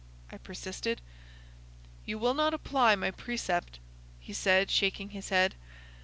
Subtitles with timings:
[0.31, 0.99] I persisted.
[2.07, 3.77] "You will not apply my precept,"
[4.19, 5.53] he said, shaking his head.